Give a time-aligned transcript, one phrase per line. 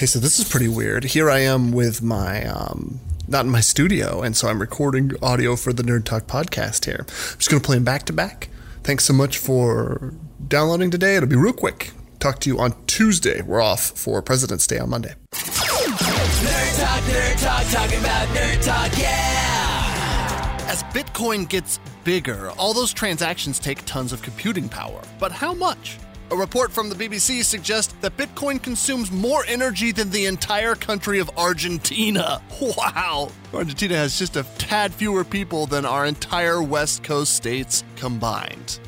[0.00, 1.04] Okay, so this is pretty weird.
[1.04, 5.56] Here I am with my, um, not in my studio, and so I'm recording audio
[5.56, 7.04] for the Nerd Talk podcast here.
[7.06, 8.48] I'm just going to play them back to back.
[8.82, 10.14] Thanks so much for
[10.48, 11.16] downloading today.
[11.16, 11.90] It'll be real quick.
[12.18, 13.42] Talk to you on Tuesday.
[13.42, 15.16] We're off for President's Day on Monday.
[15.32, 20.64] Nerd Talk, Nerd Talk, talking about Nerd Talk, yeah!
[20.66, 25.02] As Bitcoin gets bigger, all those transactions take tons of computing power.
[25.18, 25.98] But how much?
[26.32, 31.18] A report from the BBC suggests that Bitcoin consumes more energy than the entire country
[31.18, 32.40] of Argentina.
[32.76, 33.30] Wow!
[33.54, 38.78] Argentina has just a tad fewer people than our entire West Coast states combined.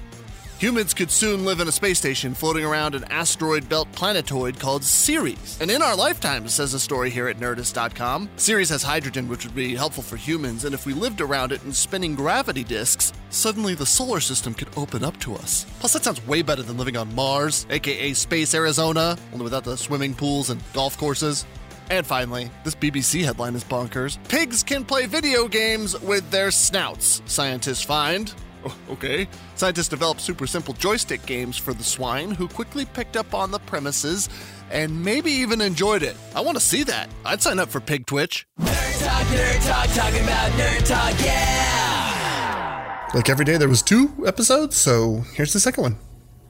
[0.63, 4.85] Humans could soon live in a space station floating around an asteroid belt planetoid called
[4.85, 5.59] Ceres.
[5.61, 9.57] And in our lifetime, says a story here at Nerdist.com, Ceres has hydrogen, which would
[9.57, 13.75] be helpful for humans, and if we lived around it in spinning gravity disks, suddenly
[13.75, 15.67] the solar system could open up to us.
[15.81, 19.77] Plus, that sounds way better than living on Mars, aka Space Arizona, only without the
[19.77, 21.45] swimming pools and golf courses.
[21.91, 24.17] And finally, this BBC headline is bonkers.
[24.29, 28.33] Pigs can play video games with their snouts, scientists find.
[28.65, 29.27] Oh, Okay.
[29.57, 33.59] Scientists developed super simple joystick games for the swine who quickly picked up on the
[33.61, 34.29] premises
[34.71, 36.17] and maybe even enjoyed it.
[36.35, 37.09] I want to see that.
[37.25, 38.47] I'd sign up for Pig Twitch.
[38.61, 43.09] Nerd Talk, Nerd Talk, talking about Nerd Talk, yeah!
[43.15, 45.97] Like every day, there was two episodes, so here's the second one.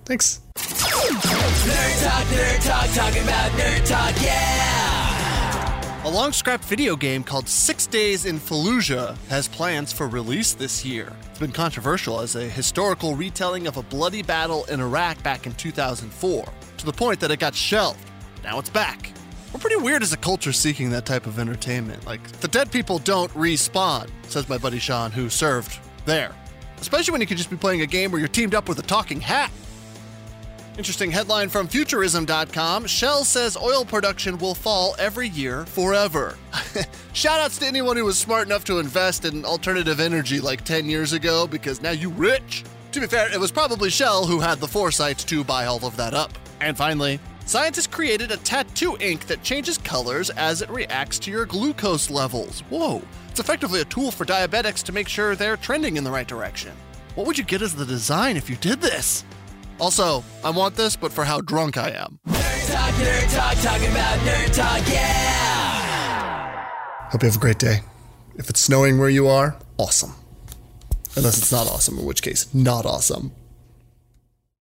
[0.05, 0.41] Thanks.
[0.57, 3.32] Nerd Talk, Nerd Talk, talking about
[6.13, 11.11] long scrapped video game called Six Days in Fallujah has plans for release this year.
[11.31, 15.55] It's been controversial as a historical retelling of a bloody battle in Iraq back in
[15.55, 16.45] 2004,
[16.77, 17.99] to the point that it got shelved.
[18.45, 19.11] Now it's back.
[19.55, 22.05] We're pretty weird as a culture seeking that type of entertainment.
[22.05, 26.35] Like, the dead people don't respawn, says my buddy Sean, who served there.
[26.79, 28.83] Especially when you could just be playing a game where you're teamed up with a
[28.83, 29.51] talking hat.
[30.79, 36.39] Interesting headline from Futurism.com Shell says oil production will fall every year forever.
[37.13, 41.13] Shoutouts to anyone who was smart enough to invest in alternative energy like 10 years
[41.13, 42.65] ago because now you rich.
[42.93, 45.95] To be fair, it was probably Shell who had the foresight to buy all of
[45.97, 46.33] that up.
[46.61, 51.45] And finally, scientists created a tattoo ink that changes colors as it reacts to your
[51.45, 52.61] glucose levels.
[52.71, 53.03] Whoa.
[53.29, 56.73] It's effectively a tool for diabetics to make sure they're trending in the right direction.
[57.15, 59.23] What would you get as the design if you did this?
[59.83, 62.21] Also, I want this, but for how drunk I am.
[62.29, 66.69] Nerd Talk, Nerd Talk, talking about Nerd Talk, yeah!
[67.11, 67.81] Hope you have a great day.
[68.37, 70.15] If it's snowing where you are, awesome.
[71.17, 73.33] Unless it's not awesome, in which case, not awesome.